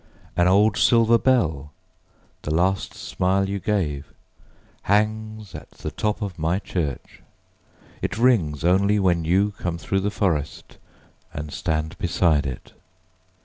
An 0.35 0.47
old 0.47 0.77
silver 0.77 1.19
bell, 1.19 1.73
the 2.41 2.51
last 2.51 2.95
smile 2.95 3.47
you 3.47 3.59
gave, 3.59 4.11
Hangs 4.81 5.53
at 5.53 5.69
the 5.69 5.91
top 5.91 6.23
of 6.23 6.39
my 6.39 6.57
church.It 6.57 8.17
rings 8.17 8.63
only 8.63 8.97
when 8.97 9.25
you 9.25 9.51
come 9.59 9.77
through 9.77 9.99
the 9.99 10.09
forestAnd 10.09 11.51
stand 11.51 11.99
beside 11.99 12.47
it. 12.47 12.73